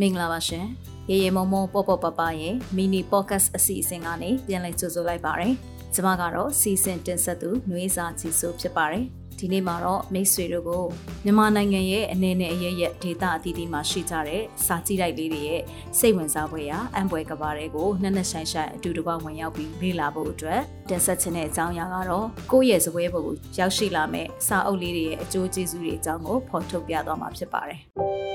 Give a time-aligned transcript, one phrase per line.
[0.00, 0.66] မင်္ဂလာပါရှင်
[1.10, 5.54] ရေရေမုံမုံပေါ့ပေါ့ပပရဲ့မီနီပေါ့ကတ်အစီအစဉ်ကနေပြန်လည်ကြိုဆိုလိုက်ပါရယ်
[5.94, 9.04] ကျမကတော့စီစဉ်တင်ဆက်သူနှွေးစာချီဆိုဖြစ်ပါတယ်
[9.38, 10.84] ဒီနေ့မှာတော့မိတ်ဆွေတို့ကို
[11.24, 15.62] မြန်မာနိုင်ငံရဲ့အနေနဲ့အရရက်ဒေတာအသီးသီးမှာရှိကြတဲ့စာကြည့်လိုက်လေးတွေရဲ့
[15.98, 28.25] စိတ်ဝင်စားဖွယ်ရာအံပွဲကဘာတွေကိုနှစ်နှစ်ဆိုင်ဆိုင်အတူတကွဝင်ရောက်ပြီးလေ့လာဖို့အတွက်တင်ဆက်ခြင်းတဲ့အကြောင်းအရာကတော့ကိုယ့်ရဲ့ဇပွဲပေါ်ကိုရောက်ရှိလာမဲ့စာအုပ်လေးတွေရဲ့အကျိုးကျေးဇူးတွေအကြောင်းကိုဖော်ထုတ်ပြသွားမှာဖြစ်ပါတယ်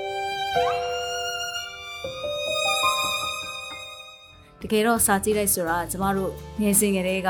[4.62, 7.30] တကယ်တော့စာကြည့်လိုက်ဆိုတာကျမတို့ငယ်စဉ်ကတည်းက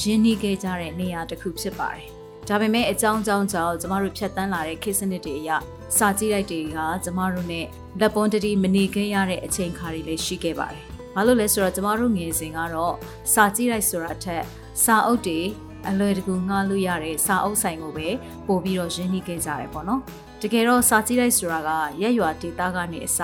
[0.00, 2.06] ရင်းနှီးခဲ့ကြတဲ့နေရာတစ်ခုဖြစ်ပါတယ်။
[2.48, 5.50] ဒါပေမဲ့အကြောင်းကြောင်းကြောင့်ကျမတို့ဖြတ်တန်းလာတဲ့ခေတ်စနစ်တွေအရ
[5.96, 7.66] စာကြည့်လိုက်တွေကကျမတို့နဲ့
[8.00, 12.94] လက်ပွန်တတိမနေခဲ့ရတဲ့အချိန်ခါတွေလည်းရှိခဲ့ပါတယ်။ဘာလို့လဲဆိုတော့ကျမတို့ငယ်စဉ်ကတော့
[13.32, 14.42] စာကြည့်လိုက်ဆိုတာထက်
[14.84, 15.40] စာအုပ်တွေ
[15.88, 18.08] အလွယ်တကူငှားလို့ရတဲ့စာအုပ်ဆိုင်ကိုပဲ
[18.46, 20.00] ပို့ပြီးတော့ရင်းနှီးခဲ့ကြတယ်ပေါ့နော်။
[20.42, 21.70] တကယ်တော့စာကြည့်လိုက်ဆိုတာက
[22.02, 23.18] ရက်ရွာဒေတာကနေအစ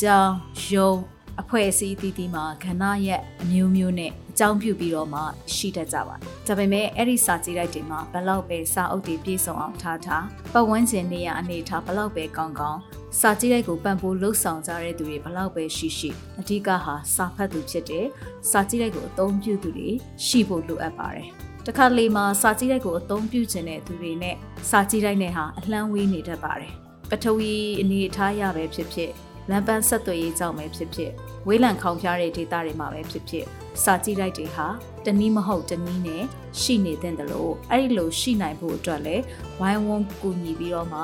[0.00, 0.32] ကြောင်
[0.72, 5.20] ရုံ အဖွဲ့အစည်းအသီးသီးမှာခဏရက်အမျိုးမျိုးနဲ့အကြောင်းပြုပြီးတော့မှ
[5.54, 12.80] ရှိတတ်ကြပါတယ်။ဒါပေမဲ့အဲ့ဒီစာကြည့်လိုက်တွေမှာဘလောက်ပဲစာအုပ်တွေပြည့်စုံအောင်ထားထားပတ်ဝန်းကျင်နေရအနေထားဘလောက်ပဲကောင်းကောင်း
[13.20, 16.10] စာကြည့်လိုက်ကိုပံ့ပိုးလှုပ်ဆောင်ကြတဲ့သူတွေဘလောက်ပဲရှိရှိ
[16.40, 18.06] အဓိကဟာစာဖတ်သူဖြစ်တဲ့
[18.50, 19.90] စာကြည့်လိုက်ကိုအသုံးပြုသူတွေ
[20.26, 21.28] ရှိဖို့လိုအပ်ပါတယ်။
[21.66, 24.36] တခါလေမှာစာကြည့်လိုက်ကိုအသုံးပြုခြင်းတဲ့သူတွေနဲ့
[24.70, 26.72] စာကြည့်လိုက်နဲ့ဟာအလှမ်းဝေးနေတတ်ပါတယ်။
[27.10, 29.10] ပထဝီအနေအထားရပဲဖြစ်ဖြစ်
[29.50, 31.12] လမ်းပန်းဆက်သွယ်ရေးကြောင့်ပဲဖြစ်ဖြစ်
[31.48, 33.46] ဝေးလံခေါင်ဖျားတဲ့ဒေသတွေမှာပဲဖြစ်ဖြစ်
[33.82, 34.66] စာကြည့်လိုက်တွေဟာ
[35.06, 36.22] တနည်းမဟုတ်တနည်းနဲ့
[36.60, 39.22] ရှိနေတဲ့တယ်လို့အဲ့ဒီလိုရှိနိုင်ဖို့အတွက်လည်း
[39.60, 41.00] ဝိုင်းဝန်းကူညီပြီးတော့မှ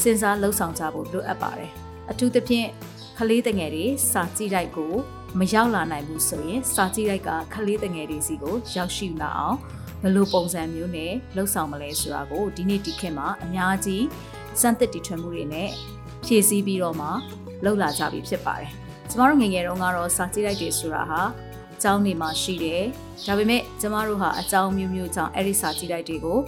[0.00, 1.70] စဉ်းစားလှုပ်ဆောင်ကြဖို့လိုအပ်ပါတယ်
[2.10, 2.68] အထူးသဖြင့်
[3.18, 4.92] ကလေးတငယ်တွေစာကြည့်လိုက်ကို
[5.38, 9.58] မရောက်လာနိုင်ဘူးဆိုရင်စာကြည့်လိုက်ကကလေးတငယ်တွေစီကိုရောက်ရှိလာအောင်
[10.02, 14.04] ဘယ်လိုပုံစံမျိုးနဲ့လှုပ်ဆောင်မလဲဆိုတာကိုဒီနေ့ဒီခေတ်မှာအများကြီး
[14.60, 15.70] စမ်းသစ်တီထွင်မှုတွေနဲ့
[16.24, 17.08] ဖြည့်ဆည်းပြီးတော့မှ
[17.64, 18.72] လှုပ်လာကြပြီဖြစ်ပါတယ်။
[19.12, 21.22] ကျမတို့ငငယ်တုန်းကတော့စာကြည့်လိုက်တယ်ဆိုတာဟာ
[21.74, 22.82] အကြောင်းနေမှာရှိတယ်။
[23.26, 26.38] ဒါပေမဲ့ကျမတို့ဟာအကြောင်းမျိုးမျိုးကြောင့်အဲ့ဒီစာကြည့်လိုက်တွေကို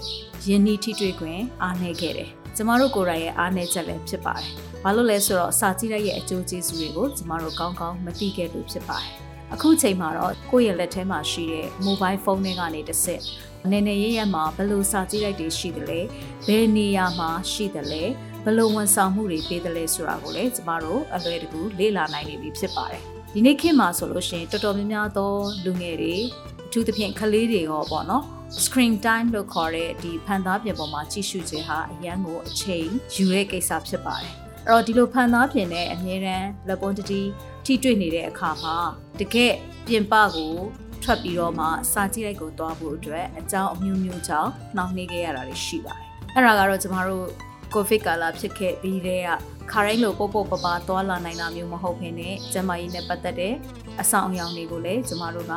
[0.46, 4.48] ယဉ်နီးထိတွေ့ခွင့်အားနည်းခဲ့တယ်။ကျမတို့ကိုယ်တိုင်ရဲ့အားနည်းချက်လည်းဖြစ်ပါတယ်။
[4.82, 9.10] ဘာလို့လဲဆိုတော့စာကြည့်လိုက်ရဲ့အကျိုးကျေးဇူးတွေကိုကျမတို့ကောင်းကောင်းမသိခဲ့လို့ဖြစ်ပါတယ်။
[9.52, 13.20] အခုချိန်မှာတော့ကိုယ့်ရဲ့လက်ထဲမှာရှိတဲ့ mobile phone တွေကနေတစ်ဆက်
[13.64, 16.00] အနေနဲ့ရရမှာဘယ်လိုစာကြည့်လိုက်တွေရှိတယ်လဲ
[16.46, 18.04] ဘယ်နေရာမှာရှိတယ်လဲ
[18.46, 23.02] ဘယ်လိုဝန်ဆောင်မှုတွေပေးတယ်လဲဆိုတာကိုလည်းကျမတို့အလွယ်တကူလေ့လာနိုင်နေပြီဖြစ်ပါတယ်
[23.34, 25.32] ဒီနေ့ခေတ်မှာဆိုလို့ရှိရင်တော်တော်များများသော
[25.64, 26.16] လူငယ်တွေ
[26.66, 28.24] အထူးသဖြင့်ကလေးတွေရောပေါ့နော်
[28.64, 34.32] screen time လို့ခေါ်တဲ့ဒီဖန်သားပြင်ပေါ်မှာကြည့်ရှုခြင်းဟာအရန်ကိုအချိန်ယူတဲ့ကိစ္စဖြစ်ပါတယ်
[34.66, 37.22] အဲ့တော့ဒီလိုဖန်သားပြင်နဲ့အမြဲတမ်းလက်ပွန်တတိ
[37.64, 38.76] ထိတွေ့နေတဲ့အခါမှာ
[39.20, 39.54] တကယ်
[39.86, 40.54] ပြင်ပကို
[41.02, 47.26] ထွက်ပြီးတော့မှစာကြည့်လိုက်ကိုတွားဖို့အတွက်အကြောင်းအမျိုးမျိုးကြောင့်နှောင့်နှေးခဲ့ရတာတွေရှိပါတယ်အဲ့ဒါကတော့ကျမတို့
[47.74, 49.28] ကိုဗစ်ကာလဖြစ်ခဲ့ပြီးတဲ့က
[49.70, 53.54] ခါတိုင်းလိုပုတ်ပုတ်ပပသွားလာနိုင်တာမျိုးမဟုတ်ဘဲနဲ့ကျမကြီးနဲ့ပတ်သက်တဲ့
[54.00, 55.54] အဆောင်အယောင်တွေကိုလည်းကျမတို့က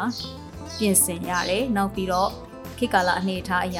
[0.77, 2.29] ပြင်ဆင်ရတယ်။နောက်ပြီးတော့
[2.77, 3.79] ခေတ်ကာလအနေအထားအရ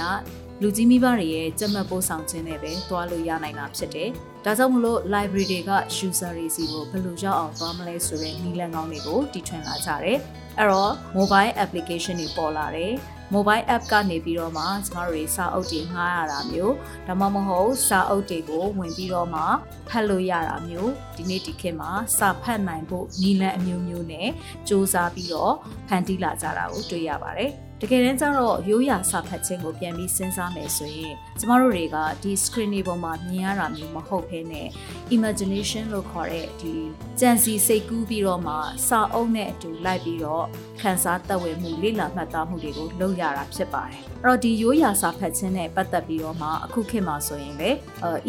[0.62, 4.10] လူကြီးမိဘတွေရဲ့ကြက်မှတ်ပို့ဆောင်ခြင်းနဲ့ပဲသွားလို့ရနိုင်တာဖြစ်တယ်။
[4.46, 5.72] ဒါကြောင့်မလို့ library တွေက
[6.08, 10.18] user တွေစီကိုဘယ်လိုရောက်အောင်သွားမလဲဆိုတဲ့နည်းလမ်းကောင်းတွေကိုတီထွင်လာကြတယ်။
[10.58, 12.94] အဲ့တော့ mobile application တွေပေါ်လာတယ်။
[13.34, 16.76] mobile app ကနေပြီးတော့မှကျမတို့တွေစာအုပ်တွေငှားရတာမျိုး
[17.08, 19.42] ဒါမှမဟုတ်စာအုပ်တွေကိုဝင်ပြီးတော့မှ
[19.90, 24.28] ဖတ်လို့ရတာမျိုးဒီနေ့ဒီခေတ်မှာစာဖတ်နိုင်ဖို့နည်းလမ်းအမျိုးမျိုးနဲ့
[24.68, 25.54] စူးစမ်းပြီးတော့
[25.88, 34.68] ဖန်တီးလာကြတာကိုတွေ့ရပါတယ်။ တကယ်တမ်းကျတော့ရိုးရာစာဖတ်ခြင်းကိုပြန်ပြီးစဉ်းစားမယ်ဆိုရင်ကျမတို့တွေကဒီ screen တွေပေါ်မှာမြင်ရတာမျိုးမဟုတ်ဘဲနဲ့
[35.16, 36.74] imagination လို့ခေါ်တဲ့ဒီ
[37.20, 38.54] ကြံစီစိတ်ကူးပြီးတော့မှ
[38.88, 40.46] စာအုပ်နဲ့အတူလိုက်ပြီးတော့
[40.80, 47.70] ခန်းစားသက်ဝင်မှုလေ့လာမှတ်သားမှုတွေကိုလုပ်ရတာဖြစ်ပါတယ်။အဲ့တော့ဒီရိုးရာစာဖတ်ခြင်းနဲ့ပတ်သက်ပြီးတော့မှအခုခေတ်မှာဆိုရင်လေ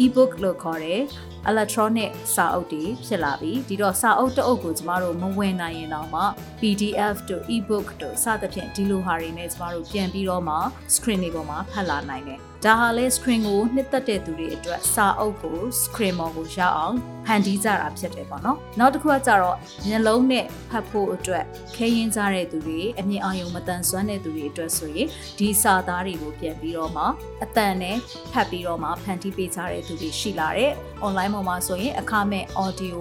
[0.03, 1.01] e-book လို့ခေါ်တဲ့
[1.49, 6.21] electronic စာအုပ်တွေဖြစ်လာပြီဒီတော့စာအုပ်တအုပ်ကိုကျမတို့မဝင်နိုင်ရင်တော့မှ
[6.59, 10.55] PDF တို့ e-book တို့စသဖြင့်ဒီလိုဟာတွေနဲ့ကျမတို့ပြန်ပြီးတော့မှ
[10.95, 16.95] screen တွေပေါ်မှာဖတ်လာနိုင်တယ်ဒါဟာလဲ screen ကိုနှစ်သက်တဲ့သူတွေအတွက်စာအုပ်ကို screen ပေါ်ကိုရောက်အောင်
[17.25, 19.57] ဖန်တီးကြတာဖြစ်တယ်ပေါ့နော်နောက်တစ်ခုကကြတော့
[19.87, 21.43] မျက်လုံးနဲ့ဖတ်ဖို့အတွက်
[21.75, 25.07] ခဲရင်ကြတဲ့သူတွေအမြင်အာရုံမတန်ဆွမ်းတဲ့သူတွေအတွက်ဆိုရင်
[25.39, 27.03] ဒီစာသားတွေကိုပြန်ပြီးတော့မှ
[27.43, 27.97] အတန်နဲ့
[28.31, 30.71] ဖတ်ပြီးတော့မှဖန်တီးပေးကြတဲ့သူတွေရှိလာတဲ့
[31.05, 32.97] online ပေါ်မှာဆိုရင်အခမဲ့ audio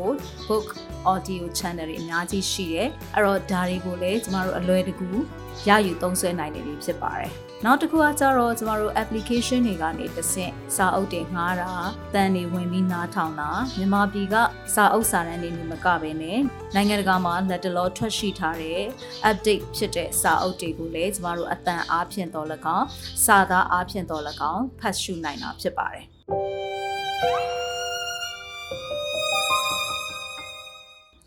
[0.48, 0.66] book
[1.12, 5.08] audio channel တွေအများကြီးရှိတယ်အဲ့တော့ဒါတွေကိုလည်းကျမတို့အလွယ်တကူ
[5.68, 7.32] ရယူသုံးစွဲနိုင်နေပြီဖြစ်ပါတယ်
[7.64, 11.70] နောက်တစ်ခုကကြတော့ကျမတို့ application တွေကနေတဆင့်စာအုပ်တွေငှားတာ
[12.14, 14.36] တန်တွေဝင်ပြီးနားထောင်တာမြန်မာပြည်က
[14.74, 16.38] စာအုပ်စာတမ်းတွေမကဘဲနဲ့
[16.74, 18.80] နိုင်ငံတကာမှာလက်တလောထွက်ရှိထားတဲ့
[19.28, 22.46] update ဖြစ်တဲ့စာအုပ်တွေကိုလည်းကျမတို့အတန်အားဖြင့်တော်၎
[22.76, 22.86] င်း
[23.24, 24.22] စာသားအားဖြင့်တော်၎
[24.52, 26.06] င်းဖတ်ရှုနိုင်တာဖြစ်ပါတယ်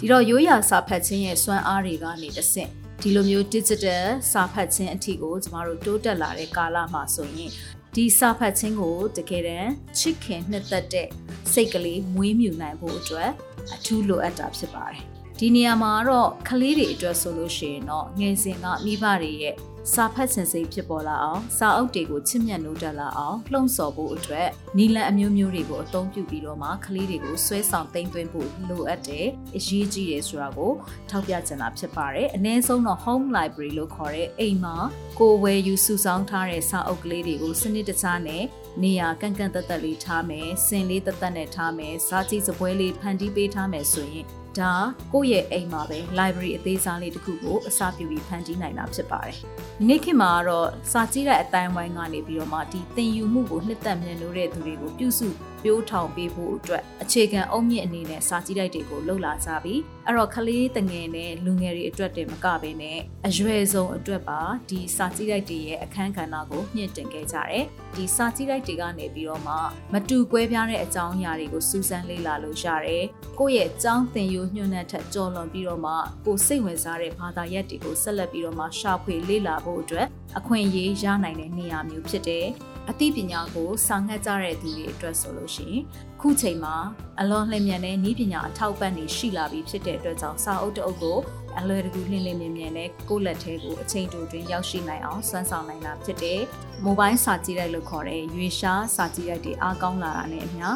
[0.04, 2.70] ဒီတော့ရိုးရာစာဖတ်ခြင်းရဲ့စွမ်းအားတွေကနေတဆင့်
[3.02, 7.52] ဒီလိုမျိုး digital စာဖတ်ခြင်းအထီကိုကျမတို့တိုးတက်လာတဲ့ကာလမှာဆိုရင်
[7.96, 11.08] ဒီစာဖတ်ခြင်းကိုတကယ်တမ်းချစ်ခင်နှစ်သက်တဲ့
[11.52, 13.32] စိတ်ကလေးမွေးမြူနိုင်ဖို့အတွက်
[13.74, 15.02] အထူးလိုအပ်တာဖြစ်ပါတယ်
[15.40, 19.56] ဒီနေရာမှာတော့ကလေးတွေအတွက်ဆိုလို့ရှိရင်တော့ငယ်စဉ်ကမိဘတွေရဲ့
[19.90, 30.72] စာဖတ်စင်စိတ်ဖြစ်ပေါ်လာအောင်စာအုပ်တွေကိုချစ်မြတ်နိုးတက်လာအောင်လှုံ့ဆော်ဖို့အတွက်နီလန်အမျိုးမျိုးတွေကိုအသုံးပြုပြီးတော့မှကလေးတွေကိုဆွဲဆောင်သိမ်းသွင်းဖို့လိုအပ်တယ်အရေးကြီးတယ်ဆိုတာကို
[31.10, 34.76] ထောက်ပြချင်တာဖြစ်ပါတယ်အနည်းဆုံးတော့ home library လို့ခေါ်တဲ့အိမ်မှာ
[35.20, 38.44] ကိုဝယ်ယူစုဆောင်းထားတဲ့စာအုပ်ကလေးတွေကိုစနစ်တကျနဲ့
[38.84, 44.28] နေရာကန့်ကန့်သက်သက်လေးထားမယ်စင်လေးသက်သက်နဲ့ထားမယ်စားကြည့်စပွဲလေးဖန်တီးပေးထားမယ်ဆိုရင်
[44.60, 44.74] ဒါ
[45.14, 49.38] ကိုယ့်ရဲ့အိမ်မှာပဲ library အသေးစားလေးတစ်ခုကိုအစားပြုပြီးဖန်တီးနိုင်တာဖြစ်ပါတယ်။
[49.88, 55.28] နေ့ခေတ်မှာကတော့စာကြည့်တဲ့အတိုင်းဝိုင်းကနေပြီးတော့မှဒီသင်ယူမှုကိုနှစ်သက်မြင်လို့တဲ့သူတွေကိုပြုစု
[55.64, 59.76] ပြိုးထောင်ပေးဖို့အတွက်အခြေခံအုံမြင့်အနေနဲ့စာကြည့်တိုက်တွေကိုလှုပ်လာကြပြီ
[60.06, 67.66] အဲ့တော့ကလေးတငယ်နဲ့လူငယ်တွေအတွက်တည်းမကဘဲနဲ့အရွယ်ဆုံးအတွက်ပါဒီစာကြည့်တိုက်တွေရဲ့အခန်းကဏ္ဍကိုမြင့်တင်ခဲ့ကြတယ်
[67.96, 69.56] ဒီစာကြည့်တိုက်တွေကနေပြီးတော့မှ
[69.94, 73.04] မတူကွဲပြားတဲ့အကြောင်းအရာတွေကိုစူးစမ်းလေ့လာလို့ရတယ်
[73.40, 75.94] ကိုယ့်ရဲ့အကြောင်းသင်ယူညွှန်တဲ့ထက်ကြော်လွန်ပြီးတော့မှ
[76.26, 82.48] ကိုစိတ်ဝင်စားတဲ့ဘာသာရပ်တွေကိုဆက်လက်ပြီးတော့မှရှာဖွေလေ့လာဖို့အတွက်အခွင့်အရေးရနိုင်တဲ့နေရာမျိုးဖြစ်တယ်
[82.90, 85.82] အသိပညာကိုစာငတ်ကြတဲ့သူတွေအတွက်ဆိုလို့ရှိရင်
[86.22, 86.76] ခုချိန်မှာ
[87.20, 91.18] အလွန်လျင်မြန်တဲ့ဤပညာအထောက်ပံ့နေရှိလာပြီဖြစ်တဲ့အတွက်ကြောင့်စာအုပ်တအုပ်ကို
[91.60, 96.42] အလွယ်တကူလျင်လျင်မြန်မြန်နဲ့ကိုယ့်လက်ထဲကိုအချိန်တိုတွင်ရောက်ရှိနိုင်အောင်စွမ်းဆောင်နိုင်တာဖြစ်တဲ့
[96.84, 100.68] မိုဘိုင်းစာကြည့်လိုက်လို့ခေါ်တဲ့ရွေရှားစာကြည့်လိုက်တွေအားကောင်းလာတာနဲ့အမျှ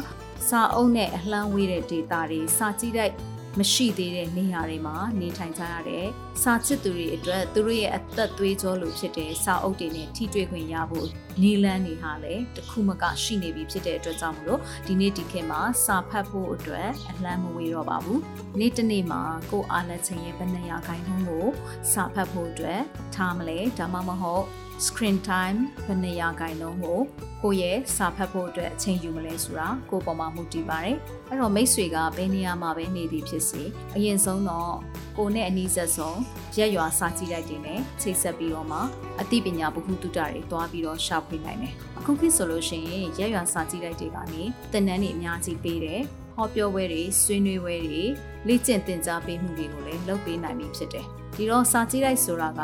[0.48, 3.14] စာအုပ်နဲ့အလှမ်းဝေးတဲ့ data တွေစာကြည့်လိုက်
[3.58, 6.06] မရှိသေးတဲ့နေရာတွေမှာနေထိုင်ကြရတဲ့
[6.42, 11.08] စာချစ်သူတွေအတွက်သူတို့ရဲ့အသက်သွေးကြောလိုဖြစ်တဲ့စာအုပ်တွေနဲ့ထိတွေ့ခွင့်ရဖို့
[11.42, 18.20] နီလန်းတွေဟာလည်းတခုမကရှိနေပြီဖြစ်တဲ့အတွက်ကြောင့်မလို့ဒီနေ့ဒီခေတ်မှာစာဖတ်ဖို့အတွက်အလန့်မဝေးတော့ပါဘူး။
[18.58, 21.46] နေ့တစ်နေ့မှာကိုအားလက်ချင်းရဲ့ဘယ်နှရာခိုင်နှုန်းကို
[21.92, 22.80] စာဖတ်ဖို့အတွက်
[23.14, 24.44] ထားမလဲဒါမှမဟုတ်
[24.78, 27.00] screen time ဘယ်နှရာခိုင်နှုန်းကို
[27.42, 30.96] ကိုယ့်ရဲ့စာဖတ်ဖို့အတွက်အချိန်ယူမလဲဆိုတာကိုပေါ်မှာမူတည်ပါတယ်။
[31.28, 33.62] အဲ့တော့မိတ်ဆွေကဘယ်နေရာမှာပဲနေသည်ဖြစ်စေ
[33.96, 34.74] အရင်ဆုံးတော့
[35.18, 36.18] ကိုနဲ့အနီးစပ်ဆုံး
[36.58, 38.78] ရက်ရွာစာကြည့်လိုက်တင်နဲ့ချိတ်ဆက်ပြီးတော့မှ
[39.20, 44.42] အသိပညာဗဟုသုတတွေတွားပြီးတော့ရှာဖွေနိုင်တယ်။အခုခေတ်ဆိုလို့ရှိရင်ရက်ရွာစာကြည့်လိုက်တွေကနေ
[44.72, 46.00] သင်တန်းတွေအများကြီးပေးတယ်။
[46.36, 48.02] ဟောပြောပွဲတွေဆွေးနွေးပွဲတွေ
[48.46, 51.06] လေ့ကျင့်သင်ကြားပေးမှုတွေကိုလည်းလုပ်ပေးနိုင်ပြီဖြစ်တယ်။
[51.36, 52.62] ဒီတော့စာကြည့်လိုက်ဆိုတာက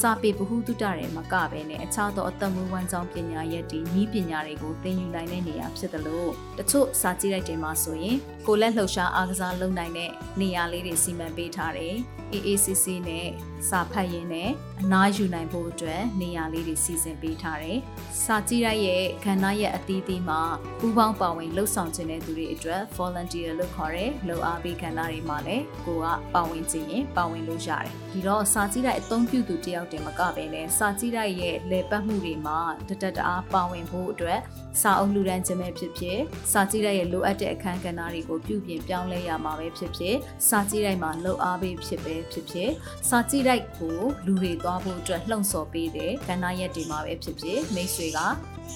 [0.00, 8.16] စာပေဗဟုသုတတွေမကဘဲနဲ့အခြားသောအသက်မွေးဝမ်းကြောင်းပညာရပ်တွေဤပညာတွေကိုသင်ယူနိုင်တဲ့နေရာဖြစ်တယ်လို့တချို့စာကြည့်လိုက်တွေမှာဆိုရင်
[8.46, 10.10] ကိုလက်လှုပ်ရှားအားကစားလုပ်နိုင်တဲ့
[10.40, 11.94] နေရာလေးတွေစီမံပေးထားတယ်
[12.34, 13.28] AACC နဲ့
[13.68, 14.50] စာဖတ်ရင်းနဲ့
[14.82, 17.78] အနားယူနိုင်ဖို့အတွက်နေရာလေးတွေစီစဉ်ပေးထားတယ်။
[18.24, 20.40] စာကြည့်ရိုက်ရဲ့ခန္ဓာရဲ့အသီးသီးမှာ
[20.80, 32.58] ပူးပေါင်းပါဝင်လှုပ်ဆောင်ခြင်းတဲ့သူတွေအတွက် volunteer လို့ခေါ်တဲ့လှုပ်အားပေးခန္ဓာတွေမှာလည်းကိုကပါဝင်ခြင်းရင်ပါဝင်လို့ရတယ်။ဒီတော့စာကြည့်ရိုက်အသုံးပြုသူတယောက်တည်းမကဘဲနဲ့စာကြည့်ရိုက်ရဲ့လေပတ်မှုတွေမှာ
[32.88, 34.40] တတတအားပါဝင်ဖို့အတွက်
[34.80, 36.18] စာအုပ်လူဒန်းခြင်းပဲဖြစ်ဖြစ်
[36.52, 40.16] စာကြည့်ရိုက်ရဲ့လိုအပ်တဲ့အခန်းကဏ္ဍတွေကိုပြုပြင်ပြောင်းလဲရမှာပဲဖြစ်ဖြစ်
[40.48, 42.70] စာကြည့်ရိုက်မှာလှုပ်အားပေးဖြစ်ပဲဖြစ်ဖြစ်
[43.08, 48.18] စာကြည့်လိုက်ကိုလူတွေသွားဖို့အတွက်လှုံ့ဆော်ပေးတဲ့ကဏ္ဍရက်တွေမှာပဲဖြစ်ဖြစ်မိတ်ဆွေက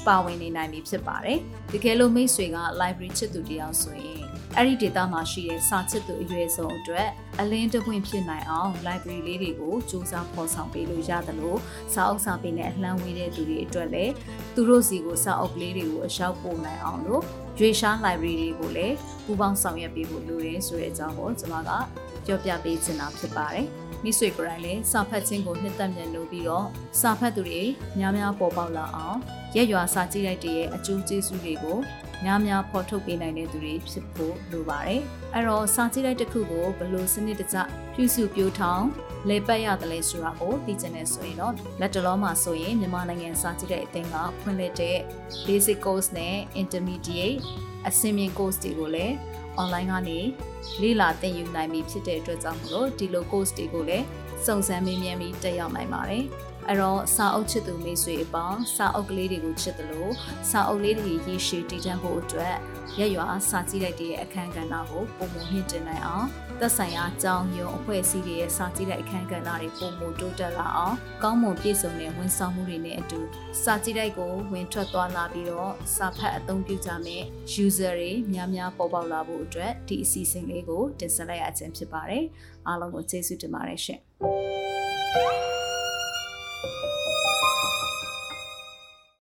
[0.06, 1.38] ပါဝင်နေနိုင်ပြီဖြစ်ပါတယ်။
[1.72, 4.27] တကယ်လို့မိတ်ဆွေက library ချစ်သူတယောက်ဆိုရင်
[4.60, 7.08] အဲ့ဒီ data မှာရှိတဲ့စာချစ်သူအရွယ်ဆုံးအတွက်
[7.40, 11.58] အလင်းတပွင့်ဖြစ်နိုင်အောင် library လေးတွေကိုစူးစမ်းဖော်ဆောင်ပေးလို့ရတယ်လို့
[11.92, 14.12] စာအုပ်စာပေနဲ့အလှမ်းဝေးတဲ့သူတွေအတွက်လည်း
[14.54, 17.22] သူတို့စီကိုစာအုပ်လေးတွေကိုအရောက်ပို့နိုင်အောင်လို့
[17.58, 21.70] ရွေရှား library တွေကိုလည်းပူးပေါင်းဆောင်ရွက်ပေးဖို့လိုတယ်ဆိုတဲ့အကြောင်းကိုကျွန်မက
[22.26, 23.66] ပြောပြပေးချင်တာဖြစ်ပါတယ်။
[24.02, 26.66] မိတ်ဆွေကိုယ်တိုင်လည်းစာဖတ်ခြင်းကိုနှစ်သက်မြတ်လို့ပြီးတော့
[27.00, 27.62] စာဖတ်သူတွေ
[27.98, 29.18] များများပေါ်ပေါက်လာအောင်
[29.56, 31.78] ရက်ရွာစာကြည့်လိုက်တဲ့ရဲ့အကျိုးကျေးဇူးတွေကို
[32.24, 35.00] များများဖော်ထုတ်ပေးနိုင်တဲ့သူတွေဖြစ်ဖို့လိုပါတယ်။
[35.34, 37.56] အဲ့တော့စာကြည့်လိုက်တစ်ခုကိုဘယ်လိုစနစ်တကျ
[37.94, 38.84] ပြုစုပြိုးထောင်
[39.28, 44.98] လေပတ်ရတယ်လဲဆိုတာကိုသိချင်တယ်ဆိုရင်တော့လက်တလုံးမှာဆိုရင်မြန်မာနိုင်ငံစာကြည့်တဲ့အသင်းကဖွင့်လှစ်တဲ့
[45.46, 47.38] basic course နဲ့ intermediate
[47.88, 49.14] အဆင့်မြင့် course တွေကိုလည်း
[49.60, 50.20] online ကနေ
[50.82, 54.04] လေ့လာသင်ယူနိုင်ပြီဖြစ်တဲ့အတွက်ကြောင့်မလို့ဒီလို course တွေကိုလည်း
[54.46, 56.24] စုံစမ်းမေးမြန်းပြီးတက်ရောက်နိုင်ပါတယ်။
[56.68, 60.12] အဲ့တော့စာအုပ်ချစ်သူမိတ်ဆွေအပေါင်းစာအုပ်ကလေးတွေကိုချစ်တယ်လို့
[60.50, 62.56] စာအုပ်လေးတွေရေရှည်တည်တံ့ဖို့အတွက်
[62.98, 66.26] ရက်ရွာစာကြည့်လိုက်တဲ့အခန်းကဏ္ဍကိုပုံမမြင့်တင်နိုင်အောင်
[66.60, 73.20] သက်ဆိုင်ရာအကြောင်းရုံအဖွဲ့အစည်းတွေရဲ့စာကြည့်တဲ့အခန်းကဏ္ဍတွေပုံမတိုးတက်လာအောင်ကောင်းမွန်ပြည့်စုံတဲ့ဝန်ဆောင်မှုတွေနဲ့အတူ
[73.62, 77.24] စာကြည့်လိုက်ကိုဝင်ထွက်သွားလာပြီးတော့စာဖတ်အသုံးပြုကြမယ့်
[77.64, 82.24] user တွေများများပေါ်ပေါက်လာဖို့အတွက်ဒီအစီအစဉ်လေးကိုတင်ဆက်လိုက်ရခြင်းဖြစ်ပါတယ်
[82.66, 84.57] အားလုံးကိုကျေးဇူးတင်ပါတယ်ရှင်